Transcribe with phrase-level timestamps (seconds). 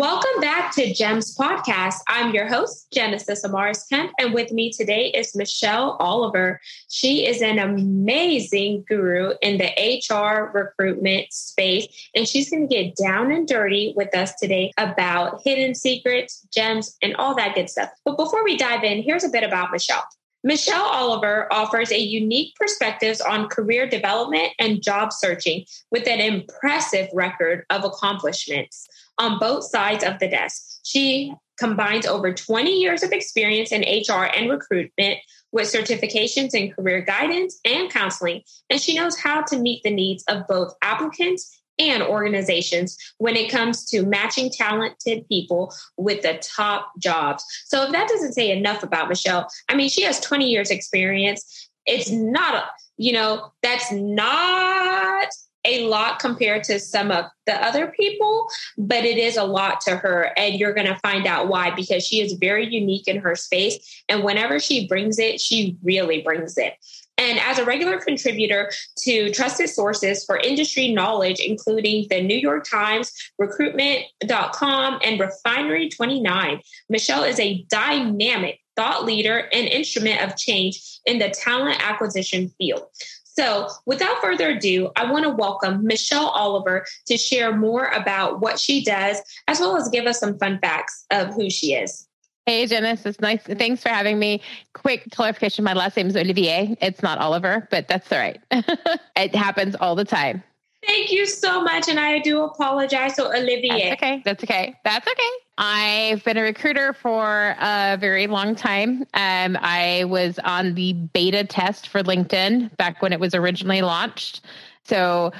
[0.00, 1.96] Welcome back to GEMS Podcast.
[2.08, 6.58] I'm your host, Genesis Amaris Kemp, and with me today is Michelle Oliver.
[6.88, 9.68] She is an amazing guru in the
[10.08, 15.42] HR recruitment space, and she's going to get down and dirty with us today about
[15.44, 17.90] hidden secrets, gems, and all that good stuff.
[18.06, 20.06] But before we dive in, here's a bit about Michelle.
[20.42, 27.08] Michelle Oliver offers a unique perspectives on career development and job searching with an impressive
[27.12, 30.80] record of accomplishments on both sides of the desk.
[30.82, 35.18] She combines over 20 years of experience in HR and recruitment
[35.52, 40.24] with certifications in career guidance and counseling, and she knows how to meet the needs
[40.28, 46.92] of both applicants and organizations when it comes to matching talented people with the top
[46.98, 47.44] jobs.
[47.66, 51.70] So if that doesn't say enough about Michelle, I mean, she has 20 years experience.
[51.86, 52.64] It's not, a,
[52.98, 55.28] you know, that's not
[55.64, 59.96] a lot compared to some of the other people, but it is a lot to
[59.96, 60.32] her.
[60.36, 64.04] And you're going to find out why because she is very unique in her space.
[64.08, 66.74] And whenever she brings it, she really brings it.
[67.20, 72.66] And as a regular contributor to trusted sources for industry knowledge, including the New York
[72.68, 81.00] Times, recruitment.com, and Refinery 29, Michelle is a dynamic thought leader and instrument of change
[81.04, 82.84] in the talent acquisition field.
[83.24, 88.58] So, without further ado, I want to welcome Michelle Oliver to share more about what
[88.58, 92.08] she does, as well as give us some fun facts of who she is.
[92.46, 93.42] Hey, Janice, it's nice.
[93.42, 94.40] Thanks for having me.
[94.72, 96.76] Quick clarification my last name is Olivier.
[96.80, 98.40] It's not Oliver, but that's all right.
[98.50, 100.42] it happens all the time.
[100.86, 101.88] Thank you so much.
[101.88, 103.14] And I do apologize.
[103.14, 103.90] So, Olivier.
[103.90, 104.22] That's okay.
[104.24, 104.76] That's okay.
[104.82, 105.30] That's okay.
[105.58, 109.02] I've been a recruiter for a very long time.
[109.12, 114.40] Um, I was on the beta test for LinkedIn back when it was originally launched.
[114.84, 115.32] So,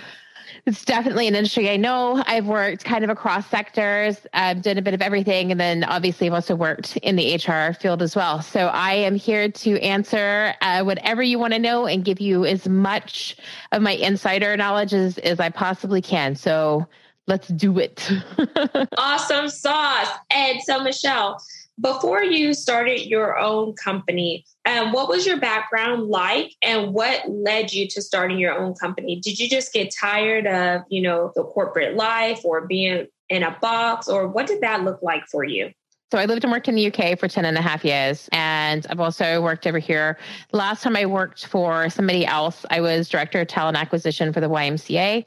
[0.66, 2.22] it's definitely an industry I know.
[2.26, 5.50] I've worked kind of across sectors, I've done a bit of everything.
[5.50, 8.42] And then obviously, I've also worked in the HR field as well.
[8.42, 12.44] So I am here to answer uh, whatever you want to know and give you
[12.44, 13.36] as much
[13.72, 16.36] of my insider knowledge as, as I possibly can.
[16.36, 16.86] So
[17.26, 18.10] let's do it.
[18.98, 20.08] awesome sauce.
[20.30, 21.42] And so, Michelle,
[21.80, 27.72] before you started your own company, um, what was your background like and what led
[27.72, 29.20] you to starting your own company?
[29.20, 33.56] Did you just get tired of, you know, the corporate life or being in a
[33.60, 35.70] box or what did that look like for you?
[36.10, 38.28] So I lived and worked in the UK for 10 and a half years.
[38.32, 40.18] And I've also worked over here.
[40.52, 44.48] Last time I worked for somebody else, I was director of talent acquisition for the
[44.48, 45.24] YMCA.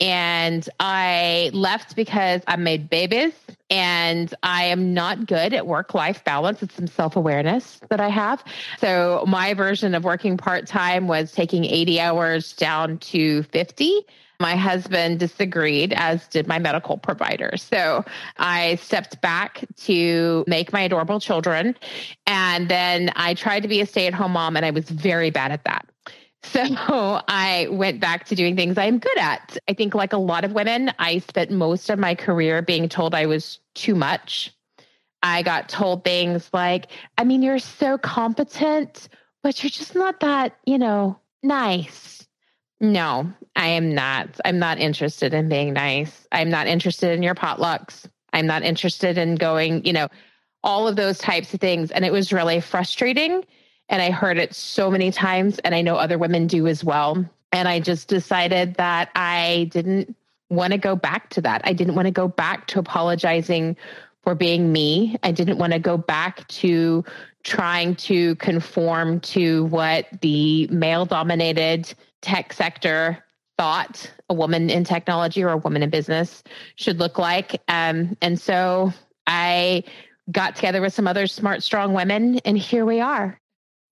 [0.00, 3.32] And I left because I made babies
[3.70, 6.62] and I am not good at work life balance.
[6.62, 8.42] It's some self awareness that I have.
[8.78, 14.06] So, my version of working part time was taking 80 hours down to 50.
[14.40, 17.56] My husband disagreed, as did my medical provider.
[17.56, 18.04] So
[18.36, 21.74] I stepped back to make my adorable children.
[22.24, 25.30] And then I tried to be a stay at home mom, and I was very
[25.30, 25.88] bad at that.
[26.42, 26.62] So
[27.28, 29.58] I went back to doing things I'm good at.
[29.68, 33.14] I think, like a lot of women, I spent most of my career being told
[33.14, 34.54] I was too much.
[35.22, 39.08] I got told things like, I mean, you're so competent,
[39.42, 42.26] but you're just not that, you know, nice.
[42.80, 44.38] No, I am not.
[44.44, 46.28] I'm not interested in being nice.
[46.30, 48.06] I'm not interested in your potlucks.
[48.32, 50.08] I'm not interested in going, you know,
[50.62, 51.90] all of those types of things.
[51.90, 53.44] And it was really frustrating
[53.88, 57.24] and I heard it so many times, and I know other women do as well.
[57.52, 60.14] And I just decided that I didn't
[60.50, 61.62] want to go back to that.
[61.64, 63.76] I didn't want to go back to apologizing
[64.22, 65.16] for being me.
[65.22, 67.04] I didn't want to go back to
[67.44, 73.24] trying to conform to what the male dominated tech sector
[73.56, 76.42] thought a woman in technology or a woman in business
[76.76, 77.60] should look like.
[77.68, 78.92] Um, and so
[79.26, 79.84] I
[80.30, 83.40] got together with some other smart, strong women, and here we are.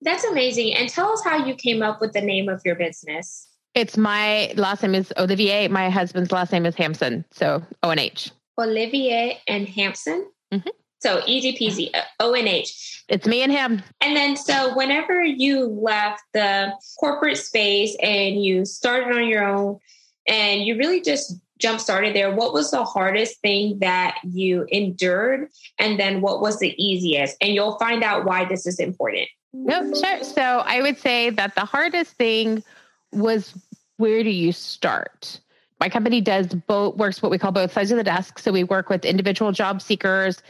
[0.01, 0.75] That's amazing.
[0.75, 3.47] And tell us how you came up with the name of your business.
[3.73, 5.67] It's my last name is Olivier.
[5.67, 7.25] My husband's last name is Hampson.
[7.31, 8.31] So O N H.
[8.57, 10.27] Olivier and Hampson.
[10.51, 10.69] Mm-hmm.
[10.99, 13.03] So easy peasy, uh, O N H.
[13.07, 13.83] It's me and him.
[14.01, 19.79] And then, so whenever you left the corporate space and you started on your own
[20.27, 25.49] and you really just jump started there, what was the hardest thing that you endured?
[25.77, 27.37] And then what was the easiest?
[27.41, 29.29] And you'll find out why this is important.
[29.65, 30.23] No, sure.
[30.23, 32.63] So I would say that the hardest thing
[33.11, 33.53] was
[33.97, 35.39] where do you start?
[35.79, 38.39] my company does both works what we call both sides of the desk.
[38.39, 40.41] So we work with individual job seekers,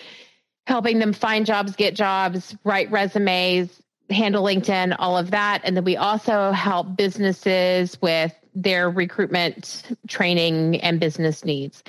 [0.66, 5.62] helping them find jobs, get jobs, write resumes, handle LinkedIn, all of that.
[5.64, 11.84] And then we also help businesses with their recruitment training and business needs.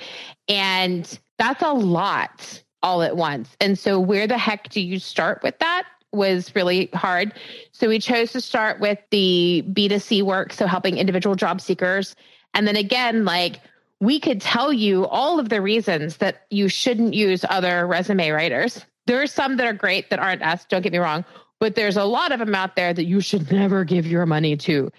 [0.49, 3.57] And that's a lot all at once.
[3.61, 5.85] And so, where the heck do you start with that?
[6.13, 7.35] Was really hard.
[7.73, 12.17] So, we chose to start with the B2C work, so helping individual job seekers.
[12.55, 13.61] And then again, like
[14.01, 18.85] we could tell you all of the reasons that you shouldn't use other resume writers.
[19.07, 21.25] There are some that are great that aren't us, don't get me wrong,
[21.61, 24.57] but there's a lot of them out there that you should never give your money
[24.59, 24.93] to.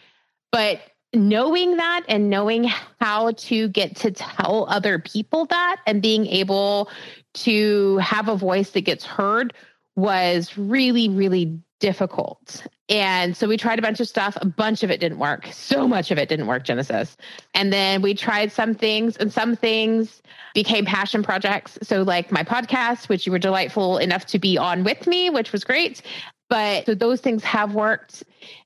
[0.51, 0.81] But
[1.13, 6.89] knowing that and knowing how to get to tell other people that and being able
[7.33, 9.53] to have a voice that gets heard
[9.95, 12.65] was really, really difficult.
[12.89, 14.37] And so we tried a bunch of stuff.
[14.41, 15.47] A bunch of it didn't work.
[15.51, 17.15] So much of it didn't work, Genesis.
[17.53, 20.21] And then we tried some things, and some things
[20.53, 21.77] became passion projects.
[21.83, 25.51] So, like my podcast, which you were delightful enough to be on with me, which
[25.51, 26.01] was great.
[26.49, 28.23] But so those things have worked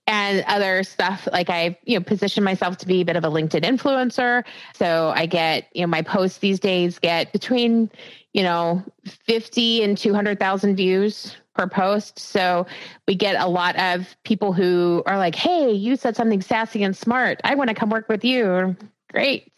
[0.07, 3.29] and other stuff like I, you know, position myself to be a bit of a
[3.29, 4.43] LinkedIn influencer.
[4.73, 7.89] So I get, you know, my posts these days get between,
[8.33, 12.19] you know, 50 and 200,000 views per post.
[12.19, 12.65] So
[13.07, 16.95] we get a lot of people who are like, "Hey, you said something sassy and
[16.95, 17.39] smart.
[17.43, 18.75] I want to come work with you."
[19.11, 19.51] Great.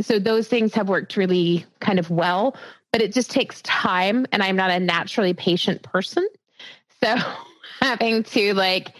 [0.00, 2.56] So those things have worked really kind of well,
[2.92, 6.26] but it just takes time and I'm not a naturally patient person.
[7.02, 7.16] So
[7.80, 8.94] having to like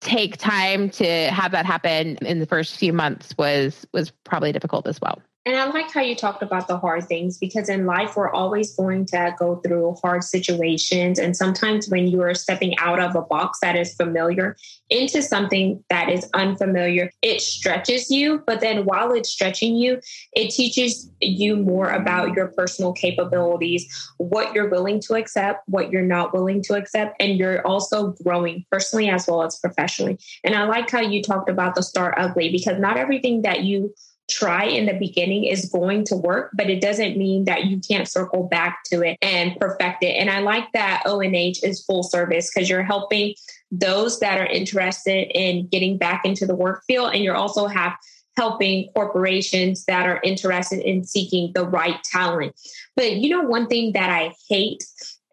[0.00, 4.86] take time to have that happen in the first few months was was probably difficult
[4.86, 5.20] as well.
[5.46, 8.76] And I like how you talked about the hard things because in life, we're always
[8.76, 11.18] going to go through hard situations.
[11.18, 14.54] And sometimes when you are stepping out of a box that is familiar
[14.90, 18.42] into something that is unfamiliar, it stretches you.
[18.46, 20.00] But then while it's stretching you,
[20.34, 26.02] it teaches you more about your personal capabilities, what you're willing to accept, what you're
[26.02, 27.16] not willing to accept.
[27.18, 30.18] And you're also growing personally as well as professionally.
[30.44, 33.94] And I like how you talked about the start ugly because not everything that you
[34.30, 38.08] try in the beginning is going to work, but it doesn't mean that you can't
[38.08, 40.16] circle back to it and perfect it.
[40.16, 43.34] And I like that ONH is full service because you're helping
[43.70, 47.14] those that are interested in getting back into the work field.
[47.14, 47.94] And you're also have
[48.36, 52.54] helping corporations that are interested in seeking the right talent.
[52.96, 54.84] But you know, one thing that I hate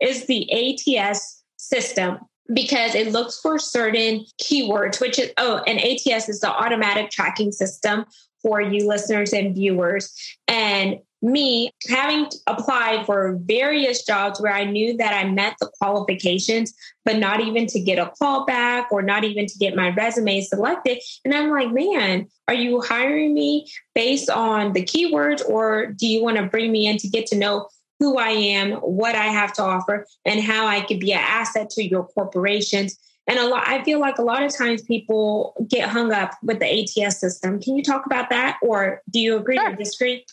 [0.01, 2.19] is the ATS system
[2.53, 7.51] because it looks for certain keywords, which is, oh, and ATS is the automatic tracking
[7.51, 8.05] system,
[8.41, 10.13] for you listeners and viewers.
[10.47, 16.73] And me having applied for various jobs where I knew that I met the qualifications,
[17.05, 20.41] but not even to get a call back or not even to get my resume
[20.41, 20.99] selected.
[21.25, 26.23] And I'm like, man, are you hiring me based on the keywords or do you
[26.23, 27.67] want to bring me in to get to know
[27.99, 31.71] who I am, what I have to offer, and how I could be an asset
[31.71, 32.95] to your corporations?
[33.27, 36.59] And a lot, I feel like a lot of times people get hung up with
[36.59, 37.61] the ATS system.
[37.61, 39.71] Can you talk about that, or do you agree sure.
[39.71, 40.25] or disagree?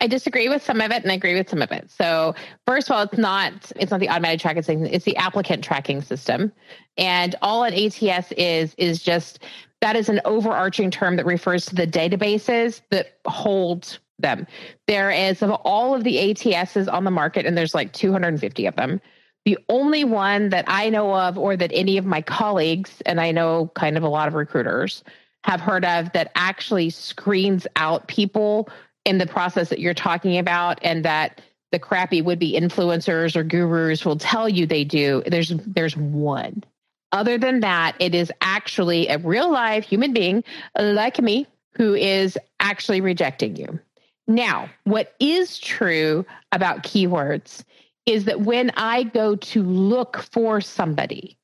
[0.00, 1.90] I disagree with some of it, and I agree with some of it.
[1.90, 2.34] So,
[2.66, 6.02] first of all, it's not it's not the automatic tracking system; it's the applicant tracking
[6.02, 6.52] system,
[6.96, 9.40] and all an ATS is is just
[9.80, 14.46] that is an overarching term that refers to the databases that hold them.
[14.86, 18.76] There is of all of the ATSs on the market, and there's like 250 of
[18.76, 19.00] them.
[19.46, 23.30] The only one that I know of, or that any of my colleagues, and I
[23.30, 25.04] know kind of a lot of recruiters,
[25.44, 28.68] have heard of that actually screens out people
[29.04, 33.44] in the process that you're talking about and that the crappy would be influencers or
[33.44, 35.22] gurus will tell you they do.
[35.26, 36.64] There's there's one.
[37.12, 40.42] Other than that it is actually a real live human being
[40.76, 43.78] like me who is actually rejecting you.
[44.26, 47.62] Now what is true about keywords
[48.06, 51.36] is that when I go to look for somebody,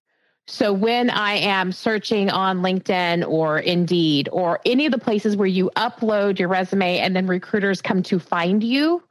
[0.46, 5.46] so when I am searching on LinkedIn or Indeed or any of the places where
[5.46, 9.02] you upload your resume and then recruiters come to find you,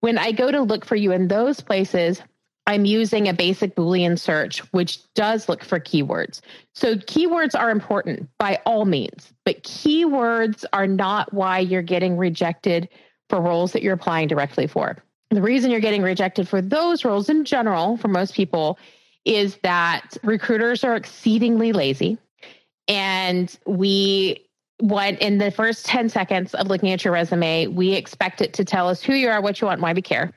[0.00, 2.22] when I go to look for you in those places,
[2.66, 6.40] I'm using a basic Boolean search, which does look for keywords.
[6.74, 12.88] So keywords are important by all means, but keywords are not why you're getting rejected
[13.30, 17.28] for roles that you're applying directly for the reason you're getting rejected for those roles
[17.28, 18.78] in general for most people
[19.24, 22.18] is that recruiters are exceedingly lazy
[22.86, 24.44] and we
[24.80, 28.64] want in the first 10 seconds of looking at your resume we expect it to
[28.64, 30.32] tell us who you are what you want why we care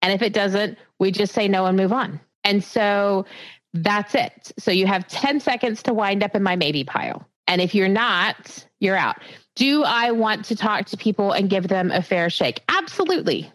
[0.00, 3.26] and if it doesn't we just say no and move on and so
[3.74, 7.60] that's it so you have 10 seconds to wind up in my maybe pile And
[7.60, 9.16] if you're not, you're out.
[9.56, 12.62] Do I want to talk to people and give them a fair shake?
[12.68, 13.50] Absolutely.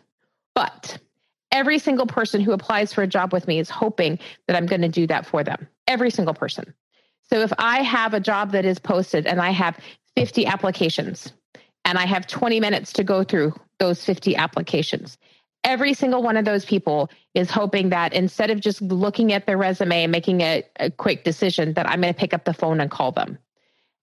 [0.60, 0.98] But
[1.54, 4.82] every single person who applies for a job with me is hoping that I'm going
[4.82, 5.70] to do that for them.
[5.88, 6.74] Every single person.
[7.30, 9.80] So if I have a job that is posted and I have
[10.18, 11.32] 50 applications
[11.86, 15.18] and I have 20 minutes to go through those 50 applications,
[15.63, 19.58] every single one of those people is hoping that instead of just looking at their
[19.58, 22.82] resume and making a, a quick decision, that I'm going to pick up the phone
[22.82, 23.38] and call them.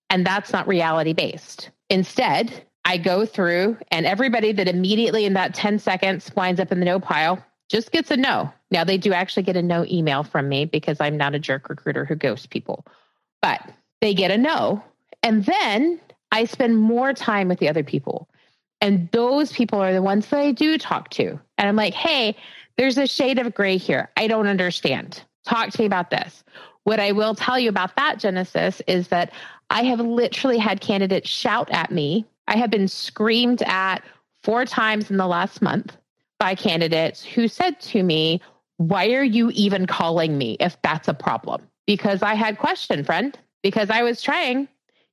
[0.09, 1.69] And that's not reality based.
[1.91, 6.79] Instead, I go through and everybody that immediately in that 10 seconds winds up in
[6.79, 8.53] the no pile just gets a no.
[8.71, 11.69] Now they do actually get a no email from me because I'm not a jerk
[11.69, 12.87] recruiter who ghosts people,
[13.43, 13.61] but
[14.01, 14.85] they get a no.
[15.25, 16.01] And then
[16.31, 18.29] I spend more time with the other people.
[18.81, 21.41] And those people are the ones that I do talk to.
[21.59, 22.37] And I'm like, hey,
[22.77, 24.11] there's a shade of gray here.
[24.17, 25.25] I don't understand.
[25.45, 26.45] Talk to me about this.
[26.85, 29.33] What I will tell you about that, Genesis, is that
[29.71, 32.25] I have literally had candidates shout at me.
[32.49, 34.03] I have been screamed at
[34.43, 35.97] four times in the last month
[36.39, 38.41] by candidates who said to me,
[38.77, 41.63] Why are you even calling me if that's a problem?
[41.87, 44.69] Because I had question, friend, because I was trying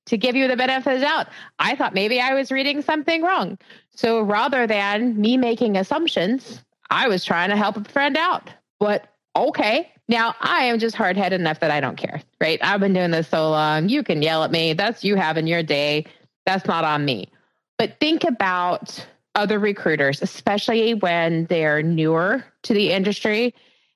[0.05, 1.27] to give you the benefit of the doubt.
[1.59, 3.57] I thought maybe I was reading something wrong.
[3.95, 8.49] So rather than me making assumptions, I was trying to help a friend out.
[8.79, 9.91] But okay.
[10.09, 12.59] Now I am just hard headed enough that I don't care, right?
[12.61, 13.87] I've been doing this so long.
[13.87, 14.73] You can yell at me.
[14.73, 16.05] That's you having your day.
[16.45, 17.29] That's not on me.
[17.77, 23.53] But think about other recruiters, especially when they're newer to the industry.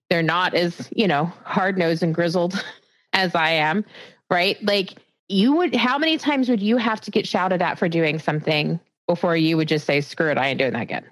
[0.09, 2.63] They're not as, you know, hard nosed and grizzled
[3.13, 3.85] as I am,
[4.29, 4.61] right?
[4.63, 4.95] Like
[5.27, 8.79] you would, how many times would you have to get shouted at for doing something
[9.07, 11.05] before you would just say, screw it, I ain't doing that again?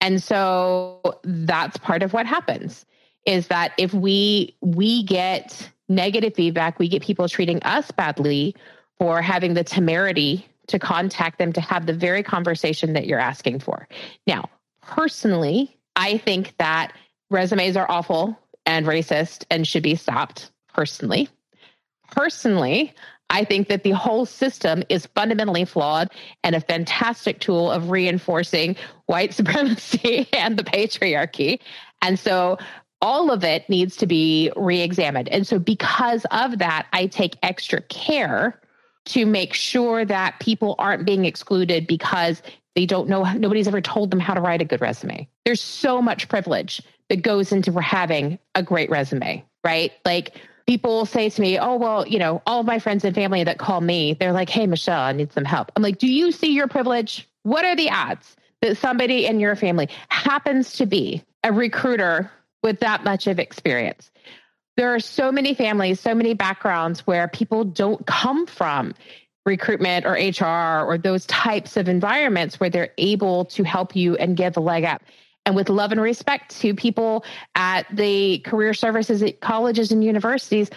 [0.00, 2.84] And so that's part of what happens
[3.24, 8.54] is that if we we get negative feedback, we get people treating us badly
[8.98, 13.60] for having the temerity to contact them to have the very conversation that you're asking
[13.60, 13.88] for.
[14.26, 14.50] Now,
[14.82, 16.92] personally, I think that
[17.30, 21.28] resumes are awful and racist and should be stopped personally.
[22.10, 22.94] Personally,
[23.30, 26.10] I think that the whole system is fundamentally flawed
[26.44, 28.76] and a fantastic tool of reinforcing
[29.06, 31.60] white supremacy and the patriarchy.
[32.02, 32.58] And so
[33.00, 35.28] all of it needs to be re examined.
[35.28, 38.60] And so, because of that, I take extra care
[39.06, 42.42] to make sure that people aren't being excluded because
[42.74, 45.28] they don't know, nobody's ever told them how to write a good resume.
[45.44, 49.92] There's so much privilege that goes into having a great resume, right?
[50.04, 53.44] Like, people say to me, Oh, well, you know, all of my friends and family
[53.44, 55.72] that call me, they're like, Hey, Michelle, I need some help.
[55.76, 57.28] I'm like, Do you see your privilege?
[57.42, 62.30] What are the odds that somebody in your family happens to be a recruiter
[62.62, 64.10] with that much of experience?
[64.76, 68.94] There are so many families, so many backgrounds where people don't come from
[69.44, 74.36] recruitment or HR or those types of environments where they're able to help you and
[74.36, 75.02] give a leg up
[75.44, 77.24] and with love and respect to people
[77.54, 80.70] at the career services at colleges and universities,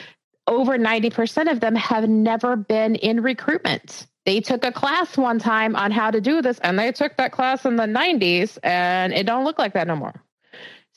[0.48, 4.08] over 90% of them have never been in recruitment.
[4.26, 7.32] They took a class one time on how to do this, and they took that
[7.32, 10.25] class in the 90s, and it don't look like that no more.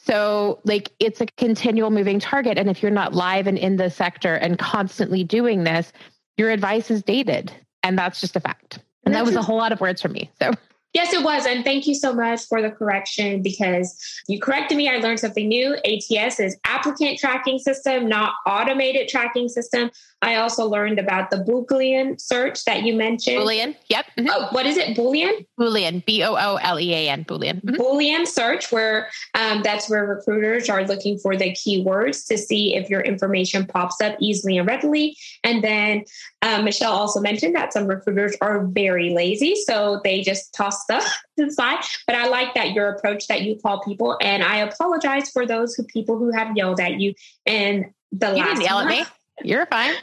[0.08, 2.56] So, like, it's a continual moving target.
[2.56, 5.92] And if you're not live and in the sector and constantly doing this,
[6.38, 7.52] your advice is dated.
[7.82, 8.78] And that's just a fact.
[9.04, 10.30] And that was a whole lot of words for me.
[10.40, 10.52] So,
[10.94, 11.44] Yes, it was.
[11.44, 13.96] And thank you so much for the correction because
[14.26, 14.88] you corrected me.
[14.88, 15.76] I learned something new.
[15.84, 19.90] ATS is applicant tracking system, not automated tracking system.
[20.20, 23.38] I also learned about the Boolean search that you mentioned.
[23.38, 23.76] Boolean.
[23.88, 24.06] Yep.
[24.18, 24.28] Mm-hmm.
[24.30, 24.96] Oh, what is it?
[24.96, 25.46] Boolean?
[25.58, 26.04] Boolean.
[26.04, 27.24] B O O L E A N.
[27.24, 27.62] Boolean.
[27.62, 27.80] Mm-hmm.
[27.80, 32.90] Boolean search, where um, that's where recruiters are looking for the keywords to see if
[32.90, 35.16] your information pops up easily and readily.
[35.44, 36.04] And then
[36.42, 39.54] um, Michelle also mentioned that some recruiters are very lazy.
[39.54, 41.04] So they just toss stuff
[41.38, 41.78] to the side.
[42.06, 44.18] But I like that your approach that you call people.
[44.20, 47.14] And I apologize for those who people who have yelled at you
[47.46, 48.90] in the you last didn't yell month.
[48.92, 49.12] at me.
[49.42, 49.94] You're fine.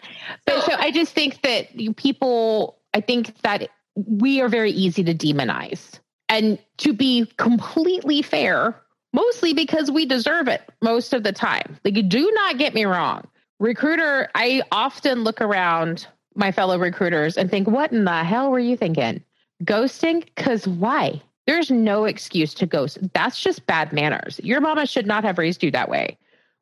[0.46, 5.04] But so I just think that you people, I think that we are very easy
[5.04, 6.00] to demonize.
[6.28, 8.82] And to be completely fair,
[9.14, 11.78] mostly because we deserve it most of the time.
[11.86, 13.28] Like, do not get me wrong.
[13.60, 18.60] Recruiter, I often look around my fellow recruiters and think, what in the hell were
[18.60, 19.24] you thinking?
[19.64, 20.26] Ghosting?
[20.26, 21.22] Because why?
[21.48, 22.98] There's no excuse to ghost.
[23.14, 24.42] That's just bad manners.
[24.44, 26.18] Your mama should not have raised you that way,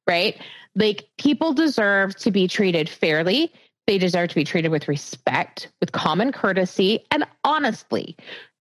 [0.07, 0.39] right?
[0.75, 3.51] Like people deserve to be treated fairly.
[3.87, 7.05] They deserve to be treated with respect, with common courtesy.
[7.11, 8.15] And honestly,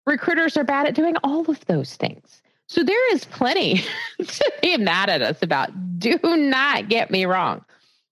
[0.06, 2.42] recruiters are bad at doing all of those things.
[2.68, 3.84] So there is plenty
[4.20, 6.00] to be mad at us about.
[6.00, 7.64] Do not get me wrong.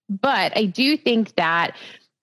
[0.10, 1.78] But I do think that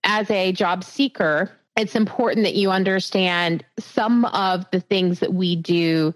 [0.05, 5.57] as a job seeker, it's important that you understand some of the things that we
[5.57, 6.15] do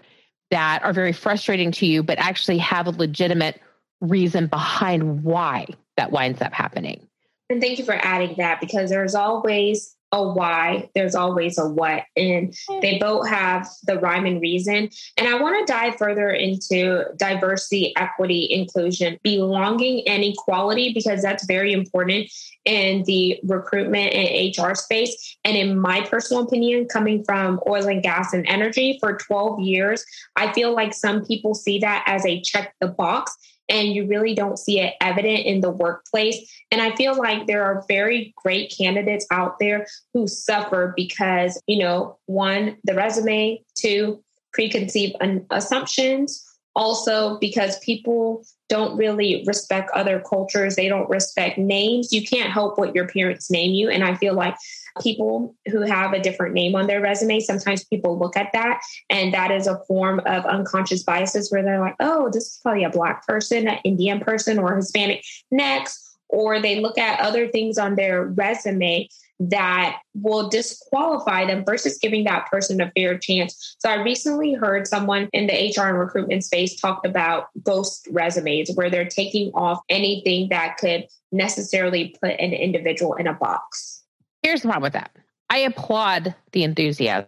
[0.51, 3.61] that are very frustrating to you, but actually have a legitimate
[4.01, 5.67] reason behind why
[5.97, 7.07] that winds up happening.
[7.49, 12.05] And thank you for adding that because there's always a why, there's always a what.
[12.17, 14.91] And they both have the rhyme and reason.
[15.17, 21.47] And I want to dive further into diversity, equity, inclusion, belonging, and equality, because that's
[21.47, 22.31] very important
[22.65, 25.37] in the recruitment and HR space.
[25.45, 30.05] And in my personal opinion, coming from oil and gas and energy for 12 years,
[30.35, 33.37] I feel like some people see that as a check the box
[33.71, 36.51] and you really don't see it evident in the workplace.
[36.71, 41.79] And I feel like there are very great candidates out there who suffer because, you
[41.79, 44.23] know, one, the resume, two,
[44.53, 45.15] preconceived
[45.51, 52.13] assumptions, also because people don't really respect other cultures, they don't respect names.
[52.13, 53.89] You can't help what your parents name you.
[53.89, 54.57] And I feel like
[55.03, 59.33] people who have a different name on their resume, sometimes people look at that and
[59.35, 62.91] that is a form of unconscious biases where they're like, oh, this is probably a
[62.91, 66.07] Black person, an Indian person, or Hispanic next.
[66.29, 69.09] Or they look at other things on their resume
[69.41, 73.75] that will disqualify them versus giving that person a fair chance.
[73.79, 78.71] So I recently heard someone in the HR and recruitment space talked about ghost resumes
[78.75, 84.00] where they're taking off anything that could necessarily put an individual in a box.
[84.43, 85.11] Here's the problem with that.
[85.51, 87.27] I applaud the enthusiasm,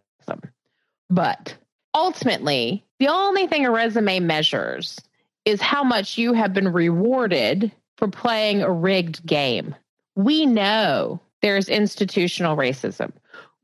[1.10, 1.56] but
[1.94, 4.98] ultimately, the only thing a resume measures
[5.44, 9.74] is how much you have been rewarded for playing a rigged game.
[10.14, 13.12] We know there's institutional racism.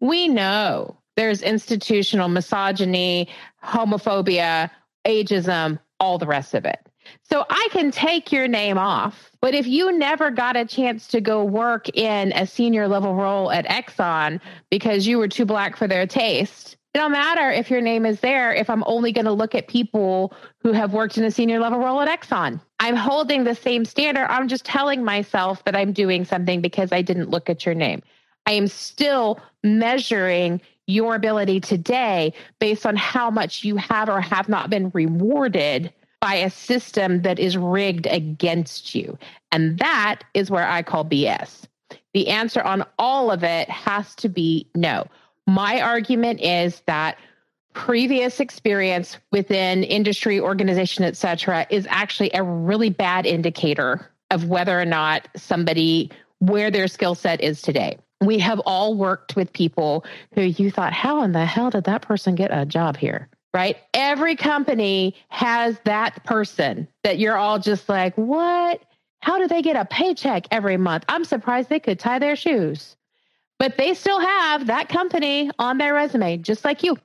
[0.01, 3.29] We know there's institutional misogyny,
[3.65, 4.71] homophobia,
[5.05, 6.88] ageism, all the rest of it.
[7.23, 9.31] So I can take your name off.
[9.41, 13.51] But if you never got a chance to go work in a senior level role
[13.51, 17.81] at Exxon because you were too black for their taste, it don't matter if your
[17.81, 21.25] name is there if I'm only going to look at people who have worked in
[21.25, 22.61] a senior level role at Exxon.
[22.81, 24.27] I'm holding the same standard.
[24.31, 28.03] I'm just telling myself that I'm doing something because I didn't look at your name.
[28.47, 34.49] I am still measuring your ability today based on how much you have or have
[34.49, 39.19] not been rewarded by a system that is rigged against you.
[39.53, 41.65] And that is where I call BS.
[42.15, 45.07] The answer on all of it has to be no.
[45.47, 47.19] My argument is that
[47.73, 54.79] previous experience within industry, organization, et cetera, is actually a really bad indicator of whether
[54.79, 57.99] or not somebody where their skill set is today.
[58.21, 60.05] We have all worked with people
[60.35, 63.29] who you thought, how in the hell did that person get a job here?
[63.55, 63.77] Right?
[63.95, 68.83] Every company has that person that you're all just like, what?
[69.21, 71.05] How do they get a paycheck every month?
[71.09, 72.97] I'm surprised they could tie their shoes.
[73.59, 76.97] But they still have that company on their resume, just like you.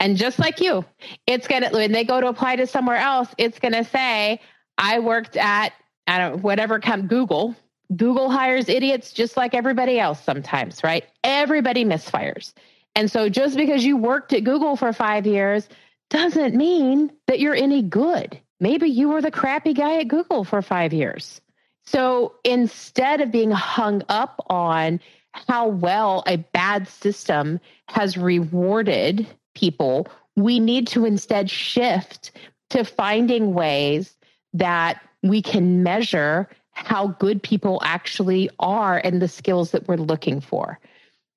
[0.00, 0.84] And just like you,
[1.26, 4.40] it's going to, when they go to apply to somewhere else, it's going to say,
[4.76, 5.72] I worked at,
[6.06, 7.56] I don't whatever come Google.
[7.96, 11.04] Google hires idiots just like everybody else sometimes, right?
[11.22, 12.52] Everybody misfires.
[12.96, 15.68] And so just because you worked at Google for five years
[16.14, 18.40] doesn't mean that you're any good.
[18.60, 21.40] Maybe you were the crappy guy at Google for five years.
[21.84, 25.00] So instead of being hung up on
[25.32, 32.30] how well a bad system has rewarded people, we need to instead shift
[32.70, 34.16] to finding ways
[34.52, 40.40] that we can measure how good people actually are and the skills that we're looking
[40.40, 40.78] for.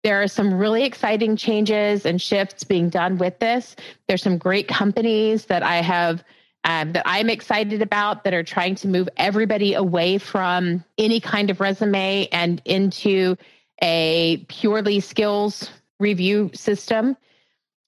[0.03, 3.75] There are some really exciting changes and shifts being done with this.
[4.07, 6.23] There's some great companies that I have
[6.63, 11.49] um, that I'm excited about that are trying to move everybody away from any kind
[11.49, 13.37] of resume and into
[13.81, 17.15] a purely skills review system.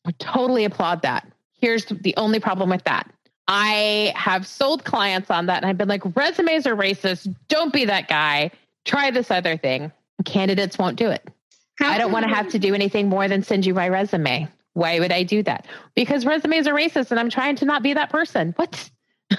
[0.06, 1.28] I totally applaud that.
[1.60, 3.12] Here's the only problem with that.
[3.50, 7.34] I have sold clients on that and I've been like, resumes are racist.
[7.48, 8.52] Don't be that guy.
[8.86, 9.91] Try this other thing.
[10.24, 11.28] Candidates won't do it.
[11.80, 14.50] How I don't want to have to do anything more than send you my resume.
[14.74, 15.65] Why would I do that?
[15.96, 18.54] Because resumes are racist and I'm trying to not be that person.
[18.58, 18.89] What?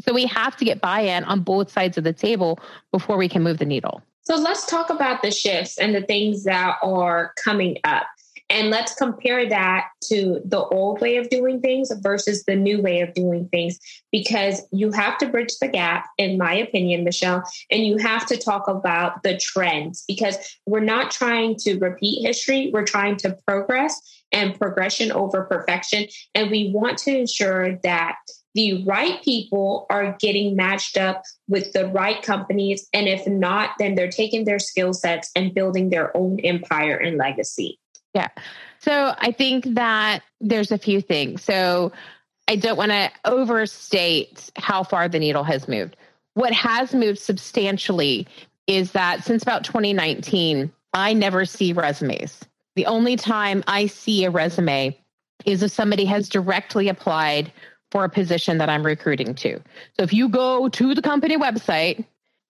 [0.00, 2.58] so we have to get buy in on both sides of the table
[2.90, 4.02] before we can move the needle.
[4.22, 8.06] So let's talk about the shifts and the things that are coming up.
[8.50, 13.00] And let's compare that to the old way of doing things versus the new way
[13.00, 13.78] of doing things,
[14.10, 18.38] because you have to bridge the gap, in my opinion, Michelle, and you have to
[18.38, 24.00] talk about the trends because we're not trying to repeat history, we're trying to progress
[24.32, 26.06] and progression over perfection.
[26.34, 28.16] And we want to ensure that
[28.54, 32.88] the right people are getting matched up with the right companies.
[32.92, 37.18] And if not, then they're taking their skill sets and building their own empire and
[37.18, 37.78] legacy.
[38.14, 38.28] Yeah.
[38.78, 41.42] So I think that there's a few things.
[41.42, 41.92] So
[42.48, 45.96] I don't want to overstate how far the needle has moved.
[46.34, 48.26] What has moved substantially
[48.66, 52.40] is that since about 2019, I never see resumes.
[52.76, 54.96] The only time I see a resume
[55.44, 57.52] is if somebody has directly applied
[57.90, 59.56] for a position that I'm recruiting to.
[59.96, 62.04] So if you go to the company website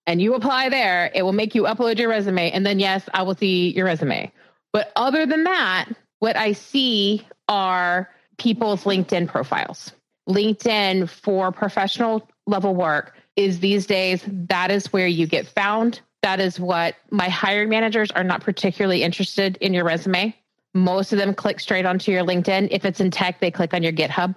[0.07, 2.51] and you apply there, it will make you upload your resume.
[2.51, 4.33] And then, yes, I will see your resume.
[4.73, 9.93] But other than that, what I see are people's LinkedIn profiles.
[10.29, 16.01] LinkedIn for professional level work is these days, that is where you get found.
[16.23, 20.35] That is what my hiring managers are not particularly interested in your resume.
[20.75, 22.69] Most of them click straight onto your LinkedIn.
[22.71, 24.35] If it's in tech, they click on your GitHub.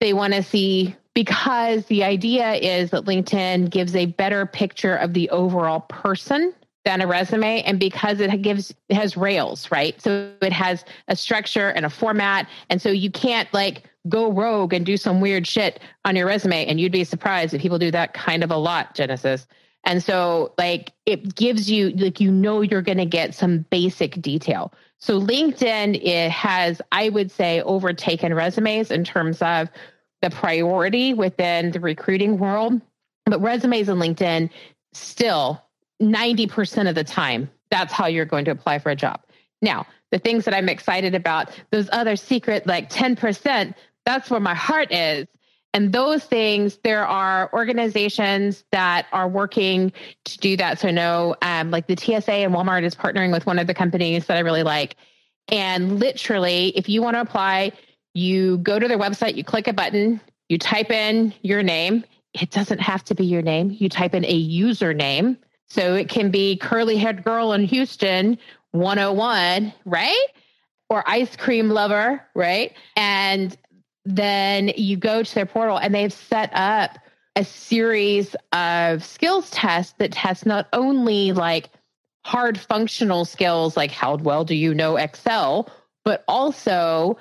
[0.00, 5.12] They want to see because the idea is that LinkedIn gives a better picture of
[5.12, 10.00] the overall person than a resume and because it gives it has rails right?
[10.00, 14.72] So it has a structure and a format and so you can't like go rogue
[14.72, 17.90] and do some weird shit on your resume and you'd be surprised if people do
[17.92, 19.46] that kind of a lot genesis.
[19.84, 24.20] And so like it gives you like you know you're going to get some basic
[24.20, 24.72] detail.
[24.98, 29.68] So linkedin it has i would say overtaken resumes in terms of
[30.20, 32.80] the priority within the recruiting world
[33.26, 34.48] but resumes in linkedin
[34.92, 35.60] still
[36.02, 39.20] 90% of the time, that's how you're going to apply for a job.
[39.60, 44.54] Now, the things that I'm excited about, those other secret, like 10%, that's where my
[44.54, 45.26] heart is.
[45.74, 49.92] And those things, there are organizations that are working
[50.24, 50.78] to do that.
[50.78, 54.26] So, no, um, like the TSA and Walmart is partnering with one of the companies
[54.26, 54.96] that I really like.
[55.48, 57.72] And literally, if you want to apply,
[58.12, 62.04] you go to their website, you click a button, you type in your name.
[62.34, 63.74] It doesn't have to be your name.
[63.78, 65.38] You type in a username
[65.72, 68.36] so it can be curly haired girl in Houston
[68.72, 70.26] 101, right?
[70.90, 72.74] Or ice cream lover, right?
[72.94, 73.56] And
[74.04, 76.98] then you go to their portal and they've set up
[77.36, 81.70] a series of skills tests that test not only like
[82.26, 85.70] hard functional skills, like how well do you know Excel,
[86.04, 87.16] but also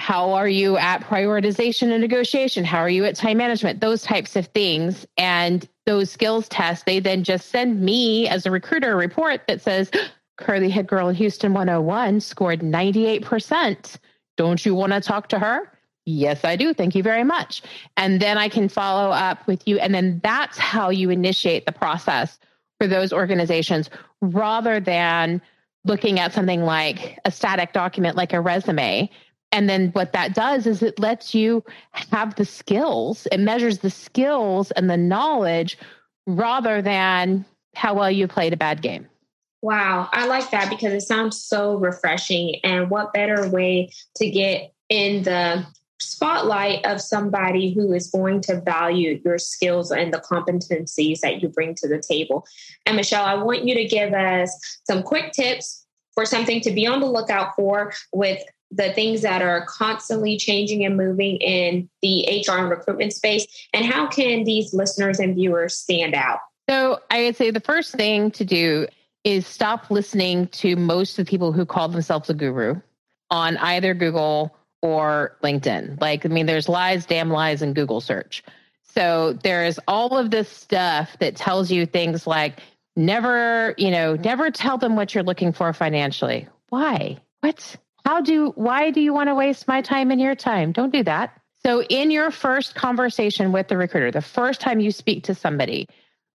[0.00, 2.64] how are you at prioritization and negotiation?
[2.64, 3.80] How are you at time management?
[3.80, 5.06] Those types of things.
[5.18, 9.60] And those skills tests, they then just send me as a recruiter a report that
[9.60, 9.90] says,
[10.38, 13.96] Curly Head Girl in Houston 101 scored 98%.
[14.38, 15.70] Don't you want to talk to her?
[16.06, 16.72] Yes, I do.
[16.72, 17.60] Thank you very much.
[17.98, 19.78] And then I can follow up with you.
[19.80, 22.38] And then that's how you initiate the process
[22.80, 23.90] for those organizations
[24.22, 25.42] rather than
[25.84, 29.10] looking at something like a static document like a resume
[29.52, 33.90] and then what that does is it lets you have the skills, it measures the
[33.90, 35.78] skills and the knowledge
[36.26, 39.08] rather than how well you played a bad game.
[39.62, 42.56] Wow, I like that because it sounds so refreshing.
[42.64, 45.66] And what better way to get in the
[46.00, 51.48] spotlight of somebody who is going to value your skills and the competencies that you
[51.48, 52.46] bring to the table.
[52.86, 54.50] And Michelle, I want you to give us
[54.84, 55.84] some quick tips
[56.14, 60.84] for something to be on the lookout for with the things that are constantly changing
[60.84, 63.46] and moving in the HR and recruitment space?
[63.72, 66.38] And how can these listeners and viewers stand out?
[66.68, 68.86] So, I would say the first thing to do
[69.24, 72.80] is stop listening to most of the people who call themselves a guru
[73.30, 76.00] on either Google or LinkedIn.
[76.00, 78.44] Like, I mean, there's lies, damn lies in Google search.
[78.84, 82.60] So, there's all of this stuff that tells you things like
[82.96, 86.48] never, you know, never tell them what you're looking for financially.
[86.68, 87.18] Why?
[87.40, 87.76] What?
[88.10, 90.72] How do, why do you want to waste my time and your time?
[90.72, 91.40] Don't do that.
[91.64, 95.86] So, in your first conversation with the recruiter, the first time you speak to somebody,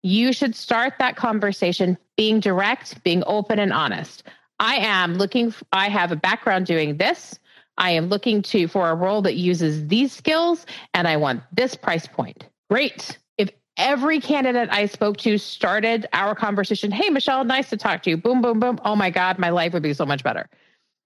[0.02, 4.24] you should start that conversation being direct, being open and honest.
[4.59, 7.38] I am looking, I have a background doing this.
[7.78, 11.76] I am looking to for a role that uses these skills and I want this
[11.76, 12.46] price point.
[12.68, 13.16] Great.
[13.38, 18.11] If every candidate I spoke to started our conversation, hey, Michelle, nice to talk to
[18.11, 18.16] you.
[18.16, 18.80] Boom, boom, boom.
[18.85, 20.48] Oh my God, my life would be so much better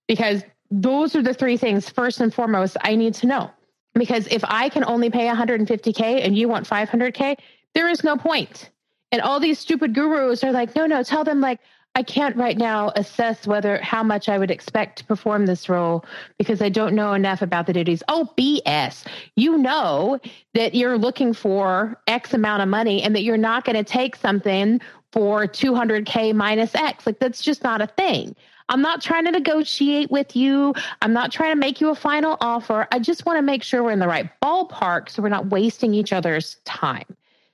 [0.08, 0.42] because
[0.80, 3.50] those are the three things first and foremost I need to know.
[3.94, 7.36] Because if I can only pay 150K and you want 500K,
[7.74, 8.70] there is no point.
[9.12, 11.60] And all these stupid gurus are like, no, no, tell them like,
[11.94, 16.04] I can't right now assess whether how much I would expect to perform this role
[16.38, 18.02] because I don't know enough about the duties.
[18.08, 19.06] Oh, BS.
[19.36, 20.18] You know
[20.54, 24.16] that you're looking for X amount of money and that you're not going to take
[24.16, 24.80] something
[25.12, 27.06] for 200K minus X.
[27.06, 28.34] Like, that's just not a thing.
[28.68, 30.74] I'm not trying to negotiate with you.
[31.02, 32.86] I'm not trying to make you a final offer.
[32.90, 35.92] I just want to make sure we're in the right ballpark so we're not wasting
[35.92, 37.04] each other's time.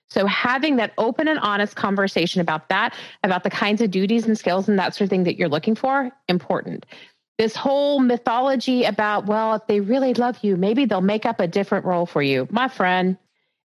[0.08, 4.36] So having that open and honest conversation about that, about the kinds of duties and
[4.36, 6.84] skills and that sort of thing that you're looking for, important.
[7.38, 11.46] This whole mythology about, well, if they really love you, maybe they'll make up a
[11.46, 12.46] different role for you.
[12.50, 13.16] My friend,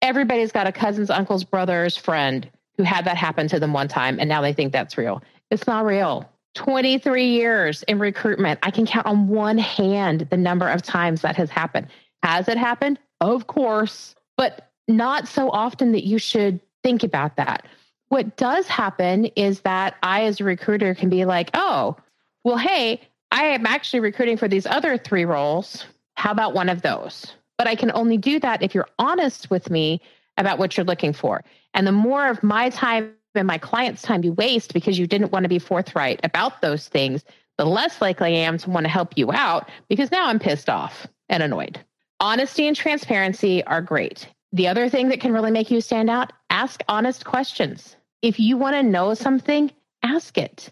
[0.02, 4.18] everybody's got a cousin's, uncle's, brother's friend who had that happen to them one time
[4.20, 5.22] and now they think that's real.
[5.52, 6.30] It's not real.
[6.60, 8.60] 23 years in recruitment.
[8.64, 11.88] I can count on one hand the number of times that has happened.
[12.22, 13.00] Has it happened?
[13.22, 14.14] Of course.
[14.36, 17.66] But not so often that you should think about that.
[18.10, 21.96] What does happen is that I, as a recruiter, can be like, oh,
[22.44, 23.00] well, hey,
[23.32, 25.86] I am actually recruiting for these other three roles.
[26.16, 27.36] How about one of those?
[27.58, 30.02] But I can only do that if you're honest with me
[30.36, 31.42] about what you're looking for.
[31.74, 35.32] And the more of my time and my client's time you waste because you didn't
[35.32, 37.24] want to be forthright about those things,
[37.58, 40.70] the less likely I am to want to help you out because now I'm pissed
[40.70, 41.84] off and annoyed.
[42.20, 44.28] Honesty and transparency are great.
[44.52, 47.96] The other thing that can really make you stand out ask honest questions.
[48.22, 49.72] If you want to know something,
[50.04, 50.72] ask it.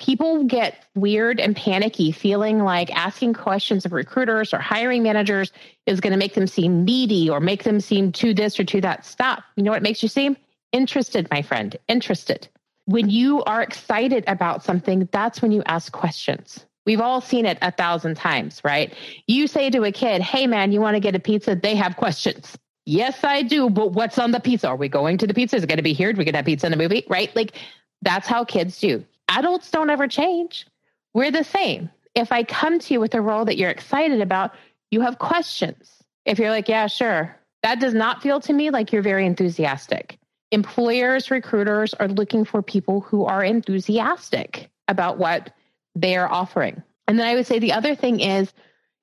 [0.00, 5.52] People get weird and panicky feeling like asking questions of recruiters or hiring managers
[5.86, 8.80] is going to make them seem needy or make them seem to this or to
[8.80, 9.04] that.
[9.04, 9.42] Stop.
[9.56, 10.36] You know what makes you seem?
[10.72, 12.48] Interested, my friend, interested.
[12.84, 16.64] When you are excited about something, that's when you ask questions.
[16.86, 18.94] We've all seen it a thousand times, right?
[19.26, 21.54] You say to a kid, Hey, man, you want to get a pizza?
[21.54, 22.56] They have questions.
[22.86, 23.68] Yes, I do.
[23.68, 24.68] But what's on the pizza?
[24.68, 25.56] Are we going to the pizza?
[25.56, 26.12] Is it going to be here?
[26.12, 27.04] Do we get that pizza in the movie?
[27.08, 27.34] Right?
[27.36, 27.52] Like
[28.00, 29.04] that's how kids do.
[29.28, 30.66] Adults don't ever change.
[31.12, 31.90] We're the same.
[32.14, 34.52] If I come to you with a role that you're excited about,
[34.90, 36.02] you have questions.
[36.24, 40.17] If you're like, yeah, sure, that does not feel to me like you're very enthusiastic.
[40.50, 45.52] Employers, recruiters are looking for people who are enthusiastic about what
[45.94, 46.82] they are offering.
[47.06, 48.52] And then I would say the other thing is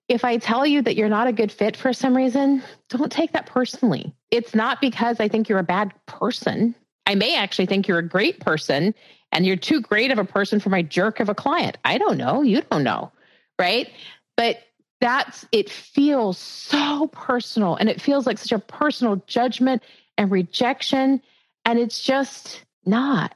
[0.07, 3.31] if I tell you that you're not a good fit for some reason, don't take
[3.33, 4.13] that personally.
[4.31, 6.75] It's not because I think you're a bad person.
[7.07, 8.93] I may actually think you're a great person
[9.31, 11.77] and you're too great of a person for my jerk of a client.
[11.83, 12.41] I don't know.
[12.41, 13.11] You don't know.
[13.59, 13.89] Right.
[14.37, 14.59] But
[15.01, 19.83] that's, it feels so personal and it feels like such a personal judgment
[20.17, 21.21] and rejection.
[21.65, 23.35] And it's just not.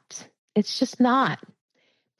[0.55, 1.39] It's just not.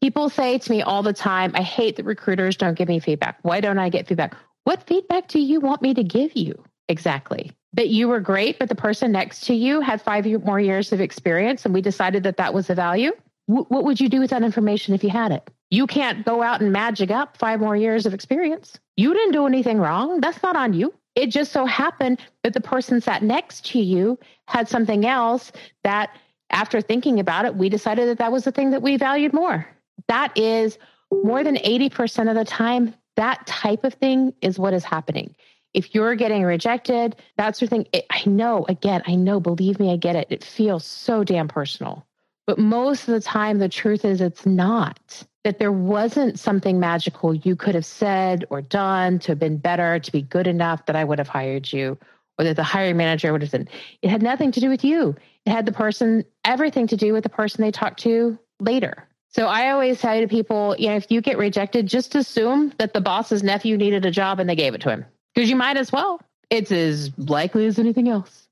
[0.02, 3.38] People say to me all the time, I hate that recruiters don't give me feedback.
[3.44, 4.36] Why don't I get feedback?
[4.64, 7.52] What feedback do you want me to give you exactly?
[7.74, 11.02] That you were great, but the person next to you had five more years of
[11.02, 13.12] experience and we decided that that was a value?
[13.46, 15.50] What would you do with that information if you had it?
[15.72, 18.80] You can't go out and magic up five more years of experience.
[18.96, 20.22] You didn't do anything wrong.
[20.22, 20.94] That's not on you.
[21.20, 25.52] It just so happened that the person sat next to you had something else
[25.84, 26.16] that,
[26.50, 29.68] after thinking about it, we decided that that was the thing that we valued more
[30.08, 30.78] that is
[31.12, 35.36] more than 80% of the time, that type of thing is what is happening.
[35.74, 39.80] If you're getting rejected, that sort of thing, it, I know, again, I know, believe
[39.80, 40.28] me, I get it.
[40.30, 42.06] It feels so damn personal.
[42.50, 45.24] But most of the time, the truth is it's not.
[45.44, 50.00] That there wasn't something magical you could have said or done to have been better,
[50.00, 52.00] to be good enough that I would have hired you,
[52.40, 53.68] or that the hiring manager would have done.
[54.02, 55.16] It had nothing to do with you.
[55.46, 59.08] It had the person, everything to do with the person they talked to later.
[59.28, 62.96] So I always say to people, you know, if you get rejected, just assume that
[62.96, 65.78] the boss's nephew needed a job and they gave it to him because you might
[65.78, 66.20] as well.
[66.50, 68.49] It's as likely as anything else.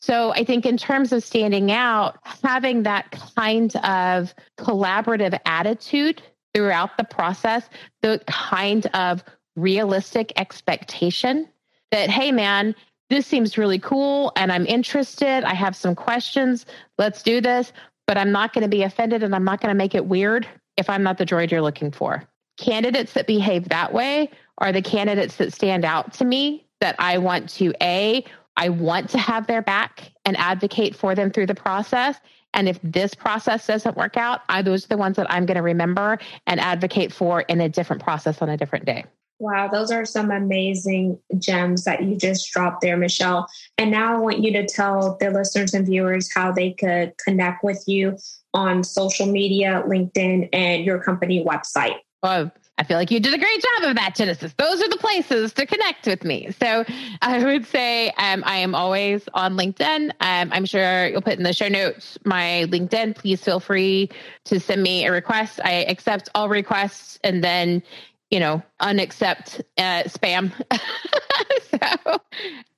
[0.00, 6.22] So I think in terms of standing out, having that kind of collaborative attitude
[6.54, 7.68] throughout the process,
[8.02, 9.24] the kind of
[9.56, 11.48] realistic expectation
[11.90, 12.74] that, hey, man,
[13.10, 15.42] this seems really cool and I'm interested.
[15.44, 16.66] I have some questions.
[16.96, 17.72] Let's do this
[18.08, 20.48] but I'm not going to be offended and I'm not going to make it weird
[20.76, 22.24] if I'm not the droid you're looking for.
[22.56, 27.18] Candidates that behave that way are the candidates that stand out to me that I
[27.18, 28.24] want to A,
[28.58, 32.16] I want to have their back and advocate for them through the process.
[32.52, 35.56] And if this process doesn't work out, I, those are the ones that I'm going
[35.56, 39.04] to remember and advocate for in a different process on a different day.
[39.38, 43.46] Wow, those are some amazing gems that you just dropped there, Michelle.
[43.76, 47.62] And now I want you to tell the listeners and viewers how they could connect
[47.62, 48.18] with you
[48.52, 51.98] on social media, LinkedIn, and your company website.
[52.24, 54.54] Well, I feel like you did a great job of that, Genesis.
[54.56, 56.50] Those are the places to connect with me.
[56.60, 56.84] So
[57.22, 60.10] I would say um, I am always on LinkedIn.
[60.20, 63.16] Um, I'm sure you'll put in the show notes my LinkedIn.
[63.16, 64.10] Please feel free
[64.44, 65.58] to send me a request.
[65.64, 67.18] I accept all requests.
[67.24, 67.82] And then
[68.30, 70.52] you know, unaccept uh, spam.
[72.06, 72.20] so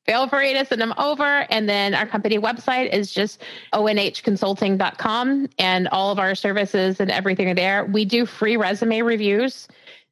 [0.07, 1.47] feel free to send them over.
[1.51, 3.43] And then our company website is just
[3.75, 7.85] onhconsulting.com and all of our services and everything are there.
[7.85, 9.69] We do free resume reviews.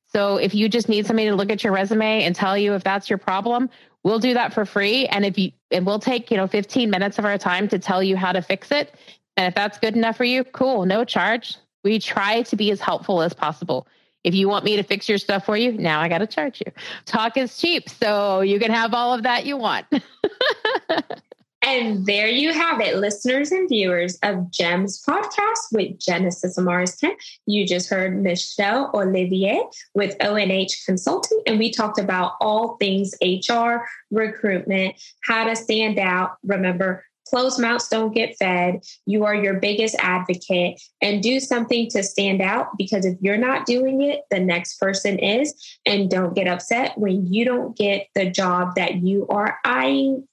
[0.09, 2.83] So if you just need somebody to look at your resume and tell you if
[2.83, 3.69] that's your problem,
[4.05, 5.07] we'll do that for free.
[5.07, 8.03] And if you, and we'll take, you know, 15 minutes of our time to tell
[8.03, 8.95] you how to fix it.
[9.37, 11.57] And if that's good enough for you, cool, no charge.
[11.85, 13.87] We try to be as helpful as possible.
[14.25, 16.61] If you want me to fix your stuff for you, now I got to charge
[16.65, 16.73] you.
[17.05, 17.89] Talk is cheap.
[17.89, 19.87] So you can have all of that you want.
[21.63, 27.19] And there you have it, listeners and viewers of GEMS podcast with Genesis Amaris Kemp.
[27.47, 29.63] You just heard Michelle Olivier
[29.95, 34.95] with ONH Consulting, and we talked about all things HR, recruitment,
[35.25, 36.37] how to stand out.
[36.45, 38.81] Remember, closed mouths don't get fed.
[39.07, 43.67] You are your biggest advocate and do something to stand out because if you're not
[43.67, 45.55] doing it, the next person is.
[45.85, 50.27] And don't get upset when you don't get the job that you are eyeing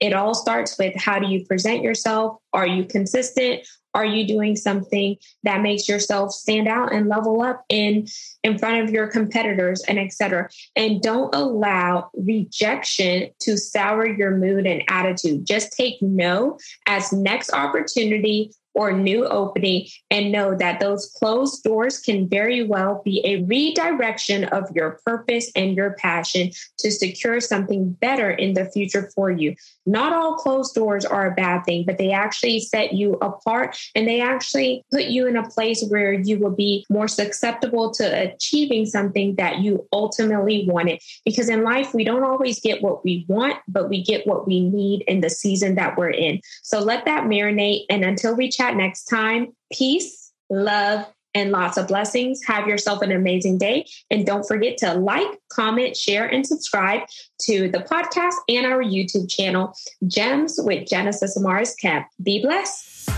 [0.00, 2.38] It all starts with how do you present yourself?
[2.52, 3.66] Are you consistent?
[3.94, 8.06] Are you doing something that makes yourself stand out and level up in
[8.42, 10.48] in front of your competitors and etc.
[10.76, 15.46] And don't allow rejection to sour your mood and attitude.
[15.46, 21.98] Just take no as next opportunity or new opening and know that those closed doors
[21.98, 27.92] can very well be a redirection of your purpose and your passion to secure something
[27.92, 29.54] better in the future for you.
[29.84, 34.06] Not all closed doors are a bad thing, but they actually set you apart and
[34.06, 38.86] they actually put you in a place where you will be more susceptible to achieving
[38.86, 41.00] something that you ultimately wanted.
[41.24, 44.60] Because in life, we don't always get what we want, but we get what we
[44.60, 46.40] need in the season that we're in.
[46.62, 47.84] So let that marinate.
[47.90, 52.40] And until we chat next time, peace, love, and lots of blessings.
[52.46, 53.86] Have yourself an amazing day.
[54.10, 57.02] And don't forget to like, comment, share, and subscribe
[57.42, 59.74] to the podcast and our YouTube channel,
[60.06, 62.06] Gems with Genesis Amaris Kemp.
[62.22, 63.08] Be blessed.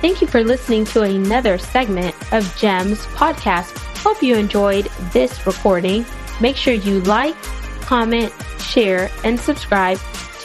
[0.00, 3.76] Thank you for listening to another segment of Gems podcast.
[3.98, 6.06] Hope you enjoyed this recording.
[6.40, 7.34] Make sure you like,
[7.80, 9.98] comment, share, and subscribe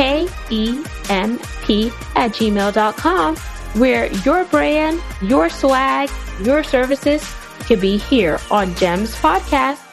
[0.00, 3.36] K-E-M-P at gmail.com
[3.74, 6.08] where your brand, your swag,
[6.40, 7.22] your services
[7.66, 9.89] can be here on GEMS Podcast.